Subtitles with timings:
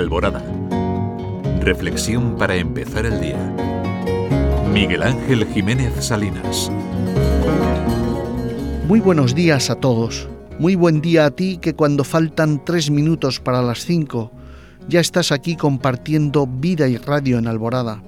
[0.00, 0.42] Alborada.
[1.60, 3.38] Reflexión para empezar el día.
[4.72, 6.72] Miguel Ángel Jiménez Salinas.
[8.88, 10.26] Muy buenos días a todos.
[10.58, 14.32] Muy buen día a ti que cuando faltan tres minutos para las cinco
[14.88, 18.02] ya estás aquí compartiendo vida y radio en Alborada.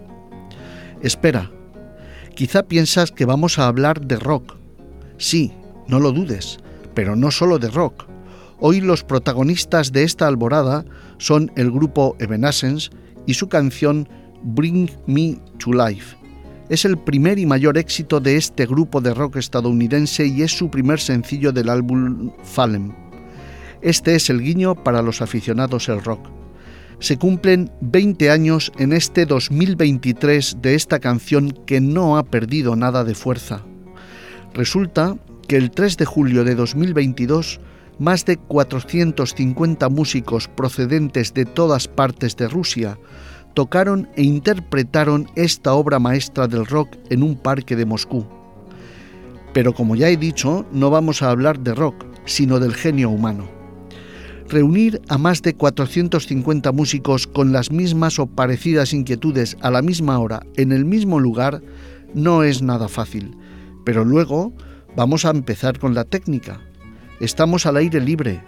[1.02, 1.50] Espera,
[2.34, 4.56] quizá piensas que vamos a hablar de rock.
[5.18, 5.52] Sí,
[5.88, 6.58] no lo dudes,
[6.94, 8.11] pero no solo de rock.
[8.58, 10.84] Hoy los protagonistas de esta alborada
[11.18, 12.90] son el grupo Evanescence
[13.26, 14.08] y su canción
[14.42, 16.16] Bring Me to Life.
[16.68, 20.70] Es el primer y mayor éxito de este grupo de rock estadounidense y es su
[20.70, 22.94] primer sencillo del álbum Fallen.
[23.82, 26.28] Este es el guiño para los aficionados al rock.
[27.00, 33.02] Se cumplen 20 años en este 2023 de esta canción que no ha perdido nada
[33.02, 33.64] de fuerza.
[34.54, 35.16] Resulta
[35.48, 37.60] que el 3 de julio de 2022
[38.02, 42.98] más de 450 músicos procedentes de todas partes de Rusia
[43.54, 48.26] tocaron e interpretaron esta obra maestra del rock en un parque de Moscú.
[49.54, 53.48] Pero como ya he dicho, no vamos a hablar de rock, sino del genio humano.
[54.48, 60.18] Reunir a más de 450 músicos con las mismas o parecidas inquietudes a la misma
[60.18, 61.62] hora, en el mismo lugar,
[62.14, 63.36] no es nada fácil.
[63.84, 64.52] Pero luego
[64.96, 66.71] vamos a empezar con la técnica.
[67.22, 68.42] Estamos al aire libre.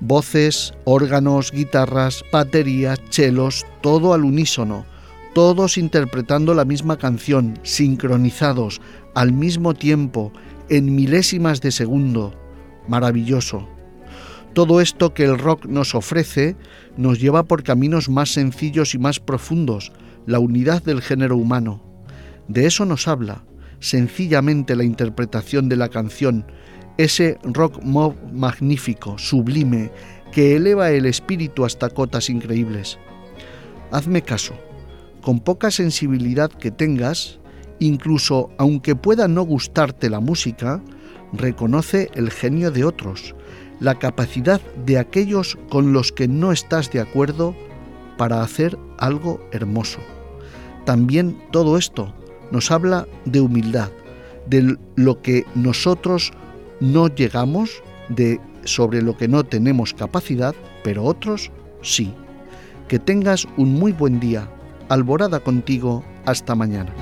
[0.00, 4.86] Voces, órganos, guitarras, baterías, chelos, todo al unísono,
[5.34, 8.80] todos interpretando la misma canción, sincronizados,
[9.14, 10.32] al mismo tiempo,
[10.70, 12.34] en milésimas de segundo.
[12.88, 13.68] Maravilloso.
[14.54, 16.56] Todo esto que el rock nos ofrece
[16.96, 19.92] nos lleva por caminos más sencillos y más profundos,
[20.24, 21.82] la unidad del género humano.
[22.48, 23.44] De eso nos habla,
[23.80, 26.46] sencillamente la interpretación de la canción,
[26.96, 29.90] ese rock mob magnífico, sublime,
[30.32, 32.98] que eleva el espíritu hasta cotas increíbles.
[33.90, 34.54] Hazme caso,
[35.20, 37.40] con poca sensibilidad que tengas,
[37.78, 40.82] incluso aunque pueda no gustarte la música,
[41.32, 43.34] reconoce el genio de otros,
[43.80, 47.56] la capacidad de aquellos con los que no estás de acuerdo
[48.18, 50.00] para hacer algo hermoso.
[50.84, 52.14] También todo esto
[52.50, 53.90] nos habla de humildad,
[54.46, 56.32] de lo que nosotros
[56.80, 61.50] no llegamos de sobre lo que no tenemos capacidad, pero otros
[61.82, 62.12] sí.
[62.88, 64.48] Que tengas un muy buen día.
[64.88, 66.04] Alborada contigo.
[66.26, 66.92] Hasta mañana.